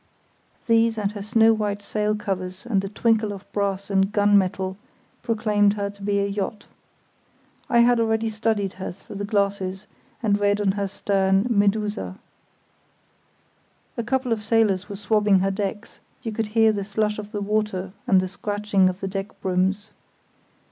[0.65, 4.75] These, and her snow white sailcovers and the twinkle of brass and gun metal,
[5.21, 6.65] proclaimed her to be a yacht.
[7.69, 9.85] I had already studied her through the glasses
[10.23, 12.15] and read on her stern Medusa.
[13.95, 17.39] A couple of sailors were swabbing her decks; you could hear the slush of the
[17.39, 19.91] water and the scratching of the deck brooms.